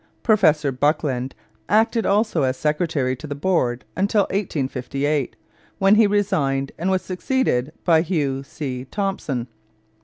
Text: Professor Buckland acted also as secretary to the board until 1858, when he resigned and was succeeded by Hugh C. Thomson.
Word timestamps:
Professor 0.23 0.71
Buckland 0.71 1.35
acted 1.69 2.07
also 2.07 2.41
as 2.41 2.57
secretary 2.57 3.15
to 3.15 3.27
the 3.27 3.35
board 3.35 3.85
until 3.95 4.23
1858, 4.31 5.35
when 5.77 5.93
he 5.93 6.07
resigned 6.07 6.71
and 6.79 6.89
was 6.89 7.03
succeeded 7.03 7.71
by 7.85 8.01
Hugh 8.01 8.41
C. 8.41 8.85
Thomson. 8.85 9.47